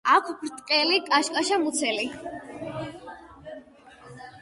აქვთ 0.11 0.31
ბრტყელი, 0.43 0.95
კაშკაშა 1.09 1.61
მუცელი. 1.65 2.09